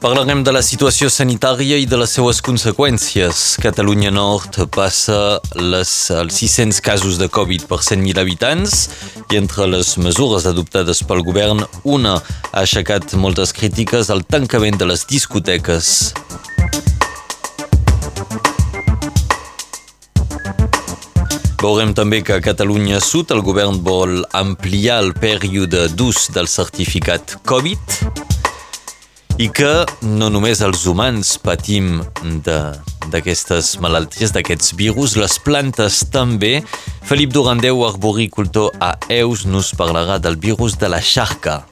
Parlarem 0.00 0.40
de 0.40 0.52
la 0.56 0.62
situació 0.64 1.10
sanitària 1.12 1.76
i 1.76 1.84
de 1.84 1.98
les 2.00 2.14
seues 2.16 2.38
conseqüències. 2.40 3.40
Catalunya 3.60 4.08
Nord 4.08 4.56
passa 4.72 5.36
les, 5.60 5.90
els 6.16 6.38
600 6.40 6.78
casos 6.80 7.18
de 7.20 7.28
Covid 7.28 7.66
per 7.68 7.82
100.000 7.84 8.16
habitants 8.22 8.78
i 9.28 9.36
entre 9.36 9.66
les 9.68 9.90
mesures 10.00 10.46
adoptades 10.48 11.02
pel 11.04 11.20
govern, 11.26 11.60
una 11.84 12.14
ha 12.16 12.62
aixecat 12.62 13.12
moltes 13.12 13.52
crítiques 13.52 14.08
al 14.08 14.24
tancament 14.24 14.80
de 14.80 14.88
les 14.88 15.04
discoteques. 15.04 15.92
Veurem 21.60 21.92
també 21.92 22.24
que 22.24 22.40
a 22.40 22.40
Catalunya 22.40 23.04
Sud 23.04 23.36
el 23.36 23.44
govern 23.44 23.84
vol 23.84 24.22
ampliar 24.32 25.02
el 25.04 25.12
període 25.12 25.90
d'ús 25.92 26.30
del 26.32 26.48
certificat 26.48 27.36
Covid 27.44 28.39
i 29.40 29.46
que 29.48 29.86
no 30.04 30.26
només 30.28 30.60
els 30.60 30.82
humans 30.84 31.38
patim 31.40 32.02
d'aquestes 33.08 33.70
malalties, 33.80 34.34
d'aquests 34.36 34.74
virus, 34.76 35.14
les 35.16 35.38
plantes 35.40 36.02
també. 36.12 36.58
Felip 37.08 37.32
Durandeu, 37.32 37.80
arboricultor 37.86 38.74
a 38.84 38.92
Eus, 39.08 39.46
nos 39.48 39.72
parlarà 39.72 40.18
del 40.20 40.36
virus 40.36 40.76
de 40.76 40.90
la 40.92 41.00
xarca. 41.00 41.62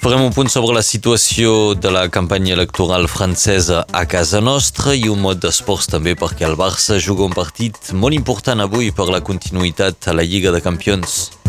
Farem 0.00 0.24
un 0.24 0.32
punt 0.32 0.48
sobre 0.48 0.72
la 0.74 0.82
situació 0.82 1.74
de 1.76 1.92
la 1.92 2.06
campanya 2.08 2.56
electoral 2.56 3.04
francesa 3.12 3.84
a 3.92 4.06
casa 4.08 4.40
nostra 4.40 4.96
i 4.96 5.04
un 5.12 5.20
mot 5.20 5.44
d'esports 5.44 5.92
també 5.92 6.16
perquè 6.16 6.48
el 6.48 6.56
Barça 6.56 6.96
juga 6.96 7.28
un 7.28 7.36
partit 7.36 7.92
molt 7.92 8.16
important 8.16 8.64
avui 8.64 8.90
per 8.90 9.10
la 9.12 9.20
continuïtat 9.20 10.08
a 10.08 10.16
la 10.16 10.24
Lliga 10.24 10.50
de 10.50 10.64
Campions. 10.64 11.41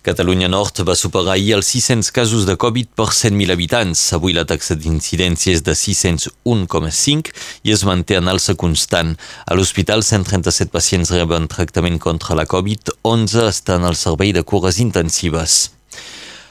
Catalunya 0.00 0.48
Nord 0.48 0.78
va 0.88 0.94
superar 0.96 1.34
ahir 1.34 1.58
els 1.58 1.68
600 1.74 2.08
casos 2.16 2.46
de 2.48 2.54
Covid 2.56 2.88
per 2.96 3.10
100.000 3.12 3.52
habitants. 3.52 4.04
Avui 4.16 4.32
la 4.32 4.46
taxa 4.48 4.72
d'incidència 4.72 5.52
és 5.52 5.60
de 5.66 5.74
601,5 5.76 7.34
i 7.68 7.74
es 7.74 7.84
manté 7.84 8.16
en 8.16 8.30
alça 8.32 8.54
constant. 8.56 9.12
A 9.44 9.58
l'hospital, 9.58 10.00
137 10.00 10.72
pacients 10.72 11.12
reben 11.12 11.50
tractament 11.52 12.00
contra 12.00 12.38
la 12.38 12.48
Covid, 12.48 12.94
11 13.04 13.44
estan 13.50 13.84
al 13.84 14.00
servei 14.00 14.32
de 14.32 14.40
cures 14.40 14.80
intensives. 14.80 15.79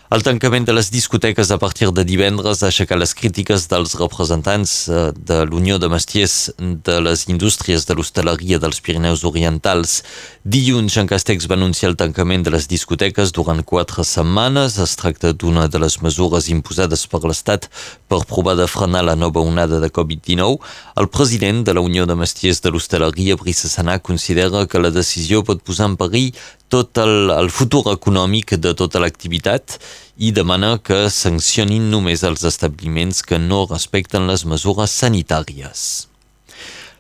El 0.10 0.24
tancament 0.26 0.66
de 0.66 0.74
les 0.74 0.88
discoteques 0.90 1.52
a 1.54 1.60
partir 1.62 1.92
de 1.94 2.02
divendres 2.02 2.64
ha 2.64 2.70
aixecat 2.72 2.98
les 2.98 3.12
crítiques 3.14 3.68
dels 3.70 3.92
representants 4.00 4.72
eh, 4.90 5.02
de 5.14 5.44
l'Unió 5.46 5.78
de 5.78 5.86
Mestiers 5.86 6.50
de 6.58 6.96
les 7.06 7.28
Indústries 7.30 7.86
de 7.86 7.94
l'Hostaleria 7.94 8.58
dels 8.58 8.82
Pirineus 8.82 9.22
Orientals. 9.30 10.00
Dilluns, 10.42 10.96
Jean 10.96 11.06
Castex 11.06 11.46
va 11.46 11.60
anunciar 11.60 11.92
el 11.92 12.00
tancament 12.02 12.42
de 12.42 12.56
les 12.56 12.66
discoteques 12.72 13.36
durant 13.38 13.62
quatre 13.62 14.02
setmanes. 14.02 14.80
Es 14.82 14.98
tracta 14.98 15.30
d'una 15.30 15.68
de 15.70 15.84
les 15.86 16.00
mesures 16.02 16.50
imposades 16.50 17.06
per 17.06 17.22
l'Estat 17.28 17.70
per 18.10 18.24
provar 18.26 18.58
de 18.58 18.66
frenar 18.66 19.06
la 19.06 19.14
nova 19.14 19.46
onada 19.46 19.78
de 19.78 19.92
Covid-19. 19.94 20.58
El 20.98 21.12
president 21.14 21.62
de 21.70 21.78
la 21.78 21.86
Unió 21.86 22.10
de 22.10 22.18
Mestiers 22.18 22.64
de 22.66 22.74
l'Hostaleria, 22.74 23.38
Brice 23.38 23.70
Sanà, 23.70 24.00
considera 24.02 24.66
que 24.66 24.82
la 24.82 24.90
decisió 24.90 25.46
pot 25.46 25.62
posar 25.62 25.94
en 25.94 26.02
perill 26.02 26.34
tot 26.70 27.00
el, 27.02 27.32
el 27.34 27.50
futur 27.54 27.84
econòmic 27.92 28.56
de 28.62 28.76
tota 28.78 29.02
l'activitat 29.02 29.80
i 30.18 30.34
demana 30.36 30.78
que 30.84 31.08
sancionin 31.14 31.90
només 31.92 32.24
els 32.28 32.46
establiments 32.48 33.24
que 33.26 33.42
no 33.42 33.66
respecten 33.70 34.30
les 34.30 34.46
mesures 34.46 34.94
sanitàries. 35.02 35.90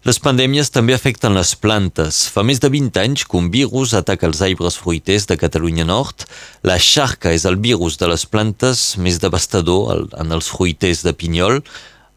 Les 0.07 0.15
pandèmies 0.23 0.69
també 0.71 0.93
afecten 0.95 1.35
les 1.35 1.51
plantes. 1.59 2.21
Fa 2.31 2.41
més 2.47 2.61
de 2.63 2.69
20 2.71 3.01
anys 3.01 3.25
que 3.27 3.35
un 3.35 3.49
virus 3.51 3.91
ataca 3.97 4.29
els 4.29 4.39
arbres 4.45 4.77
fruiters 4.79 5.27
de 5.27 5.35
Catalunya 5.37 5.83
Nord. 5.83 6.23
La 6.63 6.77
xarca 6.79 7.33
és 7.35 7.43
el 7.45 7.59
virus 7.59 7.99
de 7.99 8.07
les 8.07 8.23
plantes 8.25 8.95
més 8.97 9.19
devastador 9.19 10.07
en 10.15 10.31
els 10.31 10.47
fruiters 10.55 11.03
de 11.03 11.13
pinyol. 11.13 11.59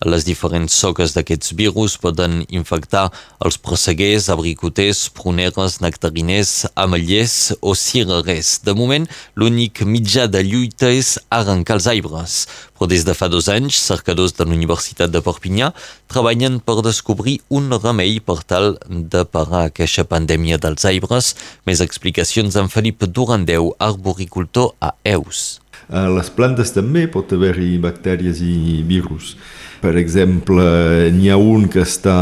Les 0.03 0.25
diferents 0.27 0.67
soques 0.67 1.13
d'aquests 1.15 1.53
virus 1.55 1.95
poden 2.01 2.41
infectar 2.51 3.05
els 3.45 3.59
presseguers, 3.63 4.27
abricoters, 4.35 5.05
pruneres, 5.15 5.79
nectariners, 5.85 6.67
ametllers 6.75 7.53
o 7.61 7.77
cirerers. 7.79 8.57
De 8.67 8.75
moment, 8.75 9.07
l'únic 9.39 9.85
mitjà 9.87 10.27
de 10.27 10.43
lluita 10.43 10.91
és 10.91 11.15
arrencar 11.31 11.79
els 11.79 11.89
arbres. 11.95 12.41
Però 12.75 12.91
des 12.91 13.07
de 13.07 13.15
fa 13.15 13.31
dos 13.31 13.47
anys, 13.53 13.79
cercadors 13.79 14.35
de 14.35 14.49
la 14.49 14.57
Universitat 14.59 15.15
de 15.15 15.23
Perpinyà 15.23 15.71
treballen 16.11 16.59
per 16.59 16.81
descobrir 16.83 17.39
un 17.55 17.71
remei 17.79 18.19
per 18.19 18.41
tal 18.43 18.75
de 18.91 19.23
parar 19.23 19.69
aquesta 19.69 20.03
pandèmia 20.03 20.59
dels 20.59 20.89
arbres. 20.91 21.37
Més 21.63 21.85
explicacions 21.85 22.59
en 22.59 22.73
Felip 22.73 23.07
Durandeu, 23.07 23.77
arboricultor 23.79 24.75
a 24.83 24.97
Eus. 25.15 25.62
A 25.93 26.07
les 26.09 26.31
plantes 26.33 26.73
també 26.73 27.05
pot 27.13 27.33
haver-hi 27.37 27.77
bactèries 27.83 28.41
i 28.41 28.81
virus. 28.89 29.37
Per 29.83 29.93
exemple, 30.01 30.65
n'hi 31.13 31.29
ha 31.29 31.37
un 31.37 31.69
que 31.69 31.83
està 31.85 32.17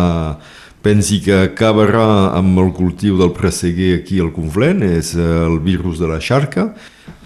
pensi 0.82 1.20
que 1.20 1.36
acabarà 1.44 2.32
amb 2.38 2.58
el 2.62 2.72
cultiu 2.72 3.18
del 3.20 3.34
presseguer 3.36 3.98
aquí 4.00 4.20
al 4.20 4.32
Conflent, 4.32 4.82
és 4.82 5.12
el 5.14 5.60
virus 5.62 6.00
de 6.00 6.08
la 6.08 6.20
xarca. 6.24 6.70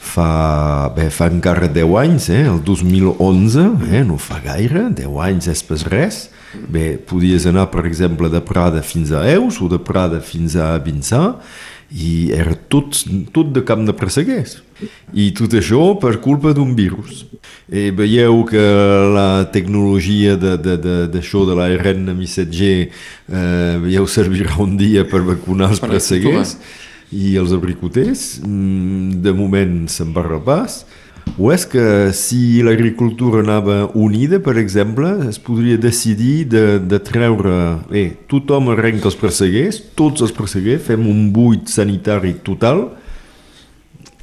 Fa, 0.04 0.90
bé, 0.92 1.08
fa 1.08 1.30
encara 1.32 1.68
10 1.72 1.94
anys, 2.02 2.28
eh, 2.34 2.42
el 2.50 2.60
2011, 2.66 3.64
eh, 3.88 4.02
no 4.04 4.18
fa 4.20 4.40
gaire, 4.44 4.90
10 4.92 5.20
anys 5.30 5.48
és 5.54 5.62
pas 5.64 5.86
res. 5.88 6.26
Bé, 6.54 6.98
podies 6.98 7.46
anar, 7.50 7.70
per 7.72 7.86
exemple, 7.88 8.28
de 8.30 8.42
Prada 8.44 8.82
fins 8.84 9.10
a 9.14 9.24
Eus 9.32 9.60
o 9.62 9.68
de 9.70 9.80
Prada 9.80 10.20
fins 10.22 10.54
a 10.60 10.74
Vinçà 10.78 11.38
i 11.92 12.30
era 12.34 12.54
tot, 12.54 12.96
tot 13.34 13.52
de 13.54 13.62
camp 13.66 13.84
de 13.86 13.94
presseguers. 13.96 14.58
I 15.14 15.30
tot 15.36 15.54
això 15.54 15.94
per 16.00 16.16
culpa 16.24 16.52
d'un 16.56 16.74
virus. 16.76 17.24
I 17.70 17.90
veieu 17.94 18.42
que 18.48 18.64
la 19.14 19.44
tecnologia 19.54 20.34
d'això 20.36 20.64
de, 20.64 20.78
de, 21.12 21.52
de 21.52 21.58
l'ARN 21.58 22.10
missatger 22.18 22.74
eh, 22.88 23.76
veieu 23.84 24.08
servirà 24.10 24.58
un 24.64 24.76
dia 24.80 25.06
per 25.08 25.22
vacunar 25.26 25.70
els 25.72 25.82
presseguers 25.84 26.56
i 27.14 27.36
els 27.38 27.54
abricoters. 27.54 28.40
Mm, 28.42 29.22
de 29.24 29.34
moment 29.36 29.84
se'n 29.90 30.12
va 30.16 30.26
repàs. 30.26 30.82
O 31.34 31.50
és 31.50 31.64
que 31.66 32.12
si 32.14 32.62
l'agricultura 32.62 33.40
anava 33.42 33.88
unida, 33.98 34.38
per 34.38 34.54
exemple, 34.60 35.08
es 35.26 35.40
podria 35.42 35.78
decidir 35.80 36.44
de, 36.46 36.78
de 36.78 37.00
treure... 37.02 37.54
Bé, 37.90 38.04
tothom 38.30 38.70
arrenca 38.70 39.10
els 39.10 39.18
perseguers, 39.18 39.80
tots 39.98 40.22
els 40.22 40.34
perseguers, 40.36 40.84
fem 40.86 41.08
un 41.10 41.32
buit 41.34 41.66
sanitari 41.72 42.36
total 42.46 42.86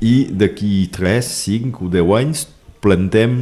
i 0.02 0.32
d'aquí 0.32 0.88
3, 0.96 1.34
5 1.44 1.84
o 1.86 1.92
10 1.92 2.16
anys 2.22 2.46
plantem, 2.82 3.42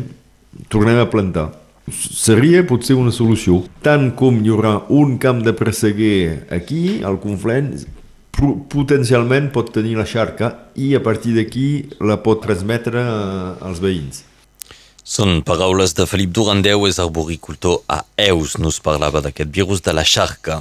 tornem 0.67 0.97
a 0.99 1.07
plantar. 1.11 1.51
Seria 1.93 2.65
potser 2.67 2.97
una 2.97 3.13
solució. 3.13 3.63
Tant 3.85 4.09
com 4.17 4.41
hi 4.41 4.49
haurà 4.49 4.75
un 4.89 5.17
camp 5.21 5.45
de 5.45 5.53
perseguer 5.57 6.49
aquí, 6.53 6.99
al 7.05 7.21
Conflent, 7.21 7.71
potencialment 8.39 9.51
pot 9.53 9.69
tenir 9.75 9.97
la 9.99 10.07
xarca 10.07 10.51
i 10.79 10.93
a 10.95 11.03
partir 11.03 11.35
d'aquí 11.35 11.67
la 11.99 12.19
pot 12.23 12.41
transmetre 12.43 13.03
als 13.59 13.81
veïns. 13.83 14.23
Són 15.09 15.39
paraules 15.41 15.95
de 15.97 16.05
Felip 16.05 16.31
Durandeu, 16.37 16.85
és 16.85 16.99
arboricultor 17.01 17.79
a 17.89 18.03
Eus, 18.29 18.59
nos 18.61 18.77
parlava 18.79 19.23
d'aquest 19.25 19.49
virus 19.49 19.81
de 19.81 19.95
la 19.95 20.05
xarca. 20.05 20.59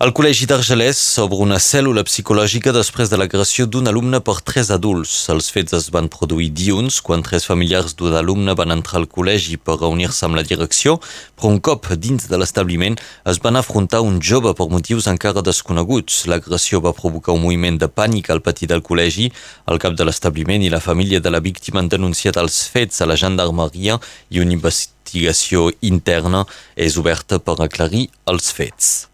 El 0.00 0.14
Col·legi 0.16 0.46
d'Argelès 0.48 0.96
s'obre 0.96 1.36
una 1.44 1.58
cèl·lula 1.60 2.00
psicològica 2.08 2.72
després 2.72 3.10
de 3.12 3.18
l'agressió 3.20 3.66
d'un 3.68 3.90
alumne 3.90 4.22
per 4.24 4.38
tres 4.50 4.70
adults. 4.72 5.26
Els 5.28 5.50
fets 5.52 5.74
es 5.76 5.90
van 5.92 6.06
produir 6.08 6.46
dilluns, 6.56 7.02
quan 7.04 7.20
tres 7.20 7.44
familiars 7.44 7.92
d'un 7.98 8.16
alumne 8.16 8.54
van 8.56 8.72
entrar 8.72 9.02
al 9.02 9.04
col·legi 9.12 9.58
per 9.60 9.76
reunir-se 9.76 10.24
amb 10.24 10.38
la 10.38 10.44
direcció, 10.46 10.94
però 11.36 11.50
un 11.52 11.60
cop 11.60 11.90
dins 12.06 12.30
de 12.30 12.38
l'establiment 12.40 12.96
es 13.28 13.42
van 13.44 13.60
afrontar 13.60 14.00
un 14.00 14.16
jove 14.24 14.54
per 14.56 14.70
motius 14.72 15.10
encara 15.12 15.44
desconeguts. 15.44 16.22
L'agressió 16.32 16.80
va 16.80 16.94
provocar 16.96 17.36
un 17.36 17.44
moviment 17.44 17.76
de 17.76 17.90
pànic 17.92 18.32
al 18.32 18.40
pati 18.40 18.70
del 18.72 18.80
col·legi. 18.80 19.28
El 19.68 19.82
cap 19.84 20.00
de 20.00 20.08
l'establiment 20.08 20.64
i 20.64 20.72
la 20.72 20.80
família 20.80 21.20
de 21.20 21.28
la 21.28 21.44
víctima 21.44 21.84
han 21.84 21.92
denunciat 21.92 22.40
els 22.40 22.62
fets 22.72 23.04
a 23.04 23.12
la 23.12 23.20
gendarmeria 23.20 24.00
i 24.32 24.40
una 24.40 24.56
investigació 24.56 25.68
interna 25.84 26.46
és 26.72 26.96
oberta 26.96 27.36
per 27.36 27.60
aclarir 27.60 28.08
els 28.24 28.48
fets. 28.48 29.09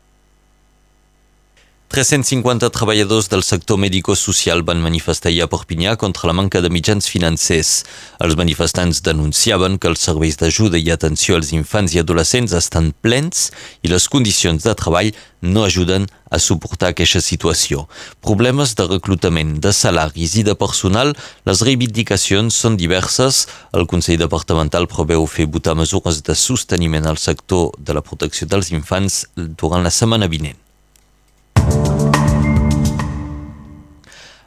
350 1.88 2.68
treballadors 2.74 3.28
del 3.30 3.44
sector 3.46 3.78
mèdico-social 3.78 4.64
van 4.66 4.80
manifestar 4.82 5.30
ahir 5.30 5.44
a 5.44 5.48
Perpinyà 5.48 5.94
contra 5.96 6.26
la 6.26 6.34
manca 6.34 6.60
de 6.60 6.68
mitjans 6.68 7.06
financers. 7.06 7.84
Els 8.18 8.34
manifestants 8.36 9.00
denunciaven 9.06 9.78
que 9.78 9.88
els 9.92 10.02
serveis 10.02 10.36
d'ajuda 10.40 10.80
i 10.82 10.90
atenció 10.90 11.38
als 11.38 11.52
infants 11.54 11.94
i 11.94 12.02
adolescents 12.02 12.56
estan 12.58 12.90
plens 13.06 13.52
i 13.86 13.92
les 13.92 14.08
condicions 14.10 14.66
de 14.66 14.74
treball 14.74 15.12
no 15.46 15.62
ajuden 15.64 16.08
a 16.28 16.42
suportar 16.42 16.90
aquesta 16.90 17.22
situació. 17.22 17.86
Problemes 18.20 18.74
de 18.74 18.88
reclutament, 18.90 19.56
de 19.62 19.72
salaris 19.72 20.34
i 20.36 20.44
de 20.44 20.58
personal, 20.58 21.14
les 21.46 21.62
reivindicacions 21.62 22.60
són 22.66 22.76
diverses. 22.76 23.46
El 23.72 23.86
Consell 23.86 24.18
Departamental 24.26 24.90
preveu 24.90 25.24
fer 25.30 25.46
votar 25.46 25.78
mesures 25.78 26.20
de 26.26 26.34
sosteniment 26.34 27.06
al 27.06 27.22
sector 27.22 27.70
de 27.78 27.94
la 27.94 28.02
protecció 28.02 28.50
dels 28.50 28.74
infants 28.74 29.24
durant 29.36 29.86
la 29.86 29.94
setmana 29.94 30.26
vinent. 30.26 30.65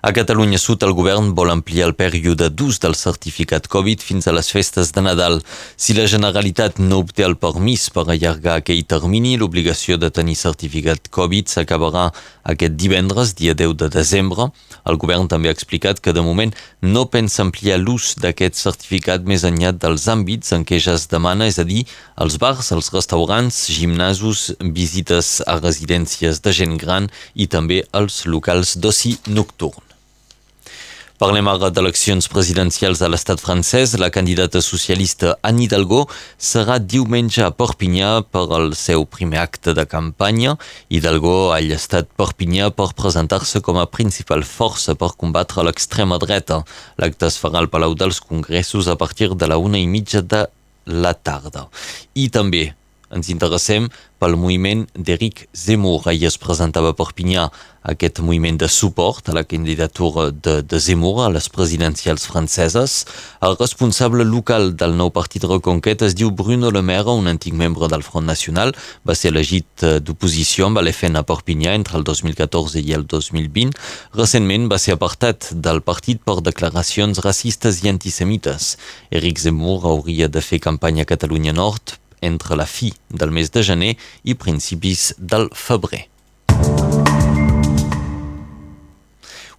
A 0.01 0.13
Catalunya 0.13 0.55
Sud, 0.55 0.79
el 0.87 0.93
govern 0.95 1.33
vol 1.35 1.49
ampliar 1.51 1.89
el 1.89 1.93
període 1.99 2.47
d'ús 2.47 2.77
del 2.79 2.93
certificat 2.95 3.65
Covid 3.67 3.99
fins 3.99 4.29
a 4.29 4.31
les 4.31 4.47
festes 4.47 4.93
de 4.95 5.01
Nadal. 5.03 5.41
Si 5.75 5.91
la 5.97 6.05
Generalitat 6.07 6.77
no 6.79 7.01
obté 7.03 7.25
el 7.27 7.35
permís 7.35 7.89
per 7.91 8.05
allargar 8.07 8.53
aquell 8.61 8.85
termini, 8.87 9.35
l'obligació 9.35 9.97
de 9.99 10.07
tenir 10.07 10.37
certificat 10.39 11.09
Covid 11.11 11.51
s'acabarà 11.51 12.05
aquest 12.47 12.77
divendres, 12.79 13.33
dia 13.35 13.57
10 13.59 13.75
de 13.81 13.89
desembre. 13.97 14.47
El 14.87 14.95
govern 15.03 15.27
també 15.27 15.51
ha 15.51 15.57
explicat 15.57 15.99
que 15.99 16.15
de 16.15 16.23
moment 16.23 16.55
no 16.79 17.03
pensa 17.11 17.43
ampliar 17.43 17.81
l'ús 17.83 18.13
d'aquest 18.23 18.55
certificat 18.55 19.27
més 19.27 19.43
enllà 19.43 19.73
dels 19.75 20.07
àmbits 20.07 20.55
en 20.55 20.63
què 20.63 20.79
ja 20.79 20.95
es 20.95 21.09
demana, 21.11 21.51
és 21.51 21.59
a 21.59 21.67
dir, 21.67 21.83
els 22.15 22.39
bars, 22.39 22.71
els 22.71 22.87
restaurants, 22.95 23.65
gimnasos, 23.67 24.53
visites 24.63 25.41
a 25.43 25.59
residències 25.59 26.39
de 26.39 26.55
gent 26.55 26.79
gran 26.79 27.11
i 27.35 27.51
també 27.51 27.83
els 27.91 28.23
locals 28.31 28.77
d'oci 28.79 29.17
nocturn. 29.27 29.88
Parlem 31.19 31.49
ara 31.51 31.67
d'eleccions 31.67 32.29
presidencials 32.31 33.01
a 33.03 33.09
l'estat 33.11 33.41
francès. 33.43 33.97
La 33.99 34.07
candidata 34.07 34.61
socialista 34.63 35.33
Anne 35.43 35.65
Hidalgo 35.65 36.05
serà 36.39 36.77
diumenge 36.79 37.43
a 37.43 37.49
Perpinyà 37.51 38.21
per 38.23 38.45
al 38.55 38.71
seu 38.79 39.03
primer 39.03 39.41
acte 39.41 39.73
de 39.75 39.83
campanya. 39.83 40.55
Hidalgo 40.87 41.51
ha 41.51 41.59
estat 41.75 42.07
Perpinyà 42.15 42.71
per 42.71 42.93
presentar-se 42.95 43.59
com 43.59 43.81
a 43.81 43.89
principal 43.91 44.47
força 44.47 44.95
per 44.95 45.11
combatre 45.19 45.67
l'extrema 45.67 46.21
dreta. 46.23 46.61
L'acte 46.95 47.27
es 47.27 47.35
farà 47.43 47.59
al 47.59 47.67
Palau 47.67 47.99
dels 47.99 48.23
Congressos 48.23 48.87
a 48.87 48.95
partir 48.95 49.33
de 49.35 49.51
la 49.51 49.59
una 49.59 49.75
i 49.75 49.91
mitja 49.91 50.23
de 50.23 50.45
la 50.87 51.11
tarda. 51.19 51.67
I 52.15 52.31
també 52.31 52.69
ens 53.15 53.29
interessem 53.33 53.89
pel 54.19 54.35
moviment 54.35 54.85
d'Eric 54.95 55.47
Zemmour. 55.55 56.07
Ahir 56.09 56.27
es 56.27 56.37
presentava 56.37 56.91
a 56.91 56.97
Perpinyà 56.97 57.47
aquest 57.89 58.19
moviment 58.19 58.57
de 58.59 58.67
suport 58.67 59.29
a 59.29 59.33
la 59.33 59.45
candidatura 59.47 60.29
de, 60.31 60.59
de 60.61 60.79
Zemmour 60.79 61.23
a 61.23 61.29
les 61.31 61.47
presidencials 61.49 62.25
franceses. 62.27 63.05
El 63.41 63.55
responsable 63.59 64.25
local 64.27 64.73
del 64.75 64.97
nou 64.99 65.13
partit 65.15 65.45
Reconquet 65.47 66.03
es 66.05 66.17
diu 66.19 66.31
Bruno 66.31 66.71
Le 66.75 66.81
Maire, 66.83 67.15
un 67.15 67.31
antic 67.31 67.55
membre 67.55 67.87
del 67.87 68.03
Front 68.03 68.27
Nacional. 68.27 68.73
Va 69.07 69.15
ser 69.15 69.31
elegit 69.31 69.85
eh, 69.87 69.95
d'oposició 70.03 70.67
amb 70.67 70.83
l'FN 70.83 71.21
a 71.21 71.23
Perpinyà 71.23 71.77
entre 71.79 71.97
el 71.97 72.03
2014 72.03 72.83
i 72.83 72.93
el 72.97 73.07
2020. 73.07 73.71
Recentment 74.19 74.67
va 74.71 74.81
ser 74.81 74.97
apartat 74.97 75.53
del 75.55 75.81
partit 75.81 76.21
per 76.27 76.41
declaracions 76.43 77.23
racistes 77.23 77.79
i 77.83 77.89
antisemites. 77.93 78.75
Eric 79.09 79.39
Zemmour 79.39 79.87
hauria 79.87 80.27
de 80.27 80.43
fer 80.43 80.59
campanya 80.59 81.07
a 81.07 81.11
Catalunya 81.15 81.55
Nord 81.55 81.95
entre 82.21 82.55
la 82.55 82.67
fi 82.69 82.93
del 83.09 83.31
mes 83.31 83.51
de 83.51 83.63
gener 83.63 83.95
i 84.23 84.35
principis 84.35 85.13
del 85.17 85.49
febrer. 85.53 86.07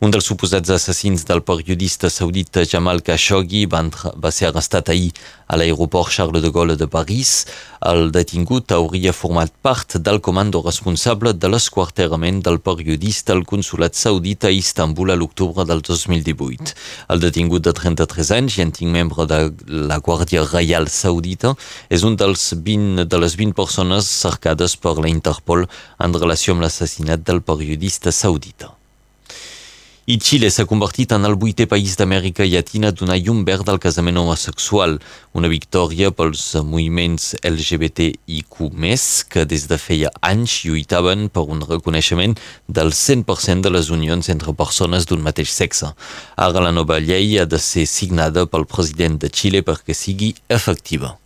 Un 0.01 0.09
dels 0.09 0.25
suposats 0.25 0.71
assassins 0.73 1.27
del 1.29 1.43
periodista 1.45 2.09
saudita 2.09 2.63
Jamal 2.65 3.03
Khashoggi 3.05 3.67
va 3.69 4.31
ser 4.33 4.47
arrestat 4.49 4.89
ahir 4.89 5.11
a 5.45 5.59
l'aeroport 5.61 6.09
Charles 6.09 6.41
de 6.41 6.49
Gaulle 6.55 6.77
de 6.81 6.89
París. 6.89 7.45
El 7.85 8.09
detingut 8.09 8.73
hauria 8.73 9.13
format 9.13 9.53
part 9.61 9.99
del 10.01 10.23
comando 10.25 10.63
responsable 10.65 11.35
de 11.35 11.53
l'esquarterament 11.53 12.41
del 12.41 12.63
periodista 12.65 13.37
al 13.37 13.45
consulat 13.45 13.93
saudita 13.93 14.49
a 14.49 14.57
Istanbul 14.57 15.13
a 15.13 15.19
l'octubre 15.21 15.69
del 15.69 15.85
2018. 15.85 16.73
El 17.13 17.21
detingut 17.21 17.69
de 17.69 17.77
33 17.77 18.33
anys 18.41 18.57
i 18.57 18.65
antic 18.65 18.89
membre 18.89 19.29
de 19.29 19.45
la 19.69 20.01
Guàrdia 20.01 20.49
Reial 20.49 20.89
Saudita 20.89 21.53
és 21.93 22.09
un 22.09 22.17
dels 22.17 22.55
20, 22.57 23.05
de 23.05 23.21
les 23.21 23.37
20 23.37 23.53
persones 23.53 24.09
cercades 24.09 24.81
per 24.81 24.97
la 24.97 25.13
Interpol 25.13 25.69
en 26.01 26.21
relació 26.25 26.57
amb 26.57 26.65
l'assassinat 26.65 27.21
del 27.21 27.45
periodista 27.45 28.09
saudita. 28.09 28.80
I 30.11 30.17
Xile 30.19 30.49
s'ha 30.51 30.65
convertit 30.67 31.13
en 31.15 31.23
el 31.29 31.37
vuitè 31.39 31.69
país 31.71 31.93
d'Amèrica 31.95 32.43
Llatina 32.43 32.89
a 32.91 32.95
donar 32.99 33.19
llum 33.21 33.45
verd 33.47 33.69
al 33.71 33.79
casament 33.79 34.19
homosexual, 34.19 34.97
una 35.39 35.51
victòria 35.53 36.11
pels 36.11 36.43
moviments 36.67 37.37
LGBTIQ+, 37.47 38.57
que 39.31 39.47
des 39.53 39.69
de 39.71 39.79
feia 39.79 40.11
anys 40.33 40.57
lluitaven 40.65 41.29
per 41.31 41.47
un 41.55 41.63
reconeixement 41.63 42.35
del 42.67 42.91
100% 42.91 43.63
de 43.63 43.71
les 43.71 43.95
unions 43.95 44.35
entre 44.35 44.57
persones 44.65 45.07
d'un 45.07 45.23
mateix 45.23 45.55
sexe. 45.55 45.95
Ara 46.35 46.67
la 46.67 46.75
nova 46.75 46.99
llei 46.99 47.39
ha 47.39 47.47
de 47.47 47.63
ser 47.63 47.87
signada 47.87 48.49
pel 48.51 48.67
president 48.67 49.23
de 49.23 49.31
Xile 49.31 49.63
perquè 49.63 49.95
sigui 49.95 50.35
efectiva. 50.49 51.21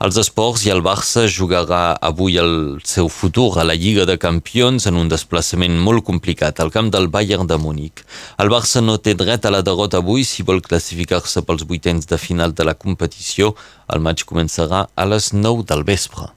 Els 0.00 0.16
esports 0.16 0.62
i 0.64 0.70
el 0.72 0.78
Barça 0.80 1.26
jugarà 1.28 1.80
avui 2.08 2.38
el 2.40 2.54
seu 2.88 3.10
futur 3.12 3.58
a 3.60 3.66
la 3.68 3.76
Lliga 3.76 4.06
de 4.08 4.16
Campions 4.22 4.86
en 4.88 4.96
un 4.96 5.10
desplaçament 5.12 5.76
molt 5.88 6.06
complicat 6.06 6.62
al 6.64 6.72
camp 6.72 6.88
del 6.94 7.10
Bayern 7.12 7.44
de 7.50 7.60
Múnich. 7.60 8.00
El 8.40 8.48
Barça 8.48 8.80
no 8.80 8.96
té 8.96 9.12
dret 9.12 9.44
a 9.44 9.52
la 9.52 9.60
derrota 9.60 10.00
avui 10.00 10.24
si 10.24 10.40
vol 10.40 10.64
classificar-se 10.64 11.44
pels 11.44 11.68
vuitens 11.68 12.08
de 12.08 12.16
final 12.16 12.56
de 12.56 12.64
la 12.64 12.78
competició. 12.80 13.52
El 13.92 14.00
maig 14.00 14.24
començarà 14.24 14.86
a 14.88 15.10
les 15.12 15.34
9 15.36 15.68
del 15.68 15.84
vespre. 15.84 16.32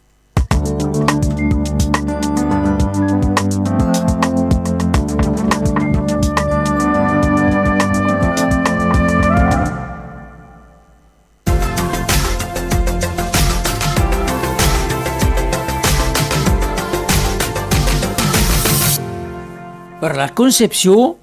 Per 20.03 20.17
la 20.19 20.33
Concepció 20.35 21.13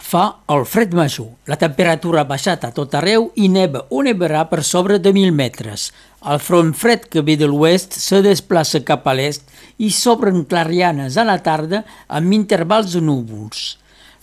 fa 0.00 0.22
el 0.48 0.62
fred 0.64 0.94
major. 0.96 1.26
La 1.44 1.58
temperatura 1.60 2.22
ha 2.22 2.28
baixat 2.28 2.62
a 2.64 2.70
tot 2.72 2.94
arreu 2.96 3.26
i 3.36 3.50
neva 3.52 3.82
o 3.92 3.98
nevarà 4.00 4.46
per 4.48 4.62
sobre 4.64 4.96
de 4.96 5.10
1.000 5.12 5.34
metres. 5.36 5.90
El 6.24 6.38
front 6.40 6.70
fred 6.72 7.02
que 7.12 7.20
ve 7.20 7.34
de 7.36 7.44
l'oest 7.44 7.98
se 8.00 8.22
desplaça 8.24 8.78
cap 8.80 9.04
a 9.04 9.12
l'est 9.18 9.44
i 9.76 9.90
s'obren 9.92 10.46
clarianes 10.48 11.18
a 11.20 11.26
la 11.28 11.34
tarda 11.44 11.82
amb 12.08 12.32
intervals 12.32 12.94
de 12.96 13.02
núvols. 13.04 13.74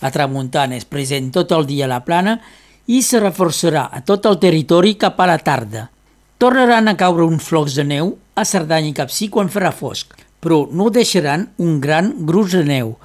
La 0.02 0.10
tramuntana 0.10 0.74
és 0.74 0.88
present 0.96 1.28
tot 1.36 1.54
el 1.54 1.68
dia 1.68 1.86
a 1.86 1.92
la 1.92 2.00
plana 2.02 2.40
i 2.90 3.04
se 3.06 3.20
reforçarà 3.22 3.84
a 3.86 4.02
tot 4.02 4.26
el 4.26 4.40
territori 4.42 4.96
cap 4.98 5.20
a 5.22 5.28
la 5.30 5.36
tarda. 5.38 5.84
Tornaran 6.42 6.90
a 6.90 6.96
caure 6.98 7.22
uns 7.22 7.46
flocs 7.46 7.78
de 7.78 7.86
neu 7.86 8.16
a 8.34 8.42
Cerdanya 8.42 8.90
i 8.90 8.98
Capcí 8.98 9.30
quan 9.30 9.46
farà 9.46 9.70
fosc, 9.70 10.10
però 10.42 10.64
no 10.74 10.90
deixaran 10.90 11.52
un 11.62 11.78
gran 11.78 12.10
gruix 12.26 12.58
de 12.58 12.64
neu, 12.66 12.96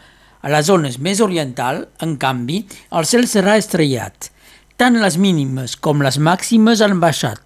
a 0.43 0.51
les 0.51 0.67
zones 0.67 0.99
més 0.99 1.21
oriental, 1.23 1.87
en 2.03 2.17
canvi, 2.19 2.65
el 2.91 3.07
cel 3.07 3.25
serà 3.31 3.55
estrellat. 3.57 4.29
Tant 4.77 4.99
les 4.99 5.15
mínimes 5.17 5.77
com 5.79 6.03
les 6.03 6.19
màximes 6.19 6.83
han 6.83 6.99
baixat. 6.99 7.39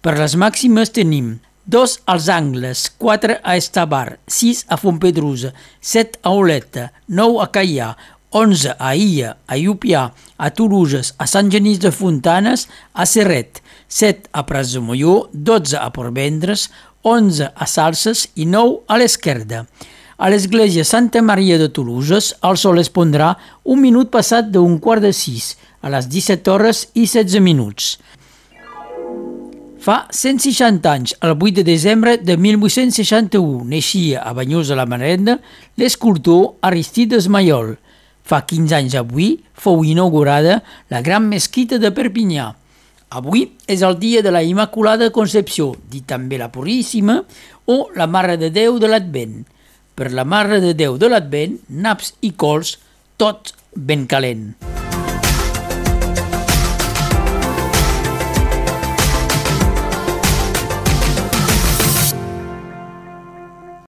Per 0.00 0.14
les 0.16 0.34
màximes 0.40 0.94
tenim 0.96 1.36
2 1.68 1.98
als 2.08 2.28
Angles, 2.32 2.86
4 2.96 3.42
a 3.44 3.56
Estabar, 3.60 4.16
6 4.24 4.64
a 4.72 4.78
Fontpedrusa, 4.80 5.52
7 5.84 6.22
a 6.22 6.32
Oleta, 6.32 6.86
9 7.08 7.42
a 7.44 7.48
Caià, 7.52 7.90
11 8.32 8.76
a 8.78 8.94
Illa, 8.96 9.34
a 9.46 9.56
Llupià, 9.60 10.06
a 10.36 10.48
Toluges, 10.56 11.12
a 11.18 11.26
Sant 11.28 11.52
Genís 11.52 11.80
de 11.84 11.92
Fontanes, 11.92 12.66
a 12.92 13.04
Serret, 13.04 13.60
7 13.88 14.32
a 14.32 14.46
Prats 14.48 14.72
de 14.76 14.80
Molló, 14.84 15.28
12 15.32 15.76
a 15.76 15.90
Portvendres, 15.92 16.70
11 17.04 17.52
a 17.52 17.68
Salses 17.68 18.26
i 18.36 18.48
9 18.48 18.84
a 18.88 18.98
l'Esquerda. 19.00 19.66
A 20.18 20.26
l'església 20.32 20.82
Santa 20.82 21.20
Maria 21.22 21.60
de 21.60 21.68
Toluges 21.70 22.32
el 22.42 22.56
sol 22.58 22.80
es 22.82 22.88
pondrà 22.90 23.36
un 23.70 23.78
minut 23.78 24.08
passat 24.10 24.48
d'un 24.50 24.72
quart 24.82 25.04
de 25.04 25.12
sis, 25.14 25.52
a 25.78 25.92
les 25.94 26.08
17 26.10 26.50
hores 26.50 26.80
i 26.98 27.04
16 27.06 27.38
minuts. 27.38 27.92
Fa 29.78 30.00
160 30.10 30.90
anys, 30.90 31.12
el 31.22 31.36
8 31.36 31.60
de 31.60 31.64
desembre 31.68 32.16
de 32.18 32.34
1861, 32.34 33.62
neixia 33.70 34.24
a 34.26 34.32
Banyós 34.34 34.66
de 34.66 34.78
la 34.80 34.88
Marenda 34.90 35.36
l'escultor 35.78 36.56
Aristides 36.66 37.28
Maiol. 37.30 37.76
Fa 38.26 38.40
15 38.42 38.74
anys 38.74 38.96
avui 38.98 39.28
fou 39.54 39.84
inaugurada 39.86 40.64
la 40.90 40.98
Gran 40.98 41.28
Mesquita 41.30 41.78
de 41.78 41.92
Perpinyà. 41.94 42.48
Avui 43.14 43.44
és 43.70 43.86
el 43.86 43.94
dia 44.02 44.24
de 44.26 44.34
la 44.34 44.42
Immaculada 44.42 45.12
Concepció, 45.14 45.76
dit 45.86 46.10
també 46.10 46.42
la 46.42 46.50
Puríssima 46.50 47.20
o 47.70 47.78
la 47.94 48.08
Mare 48.10 48.34
de 48.42 48.50
Déu 48.50 48.82
de 48.82 48.90
l'Advent. 48.90 49.46
Per 49.98 50.12
la 50.14 50.22
Mare 50.22 50.60
de 50.62 50.76
Déu 50.78 50.94
de 51.02 51.10
l'Advent, 51.10 51.58
naps 51.68 52.14
i 52.22 52.30
cols, 52.38 52.76
tot 53.18 53.56
ben 53.74 54.06
calent. 54.06 54.52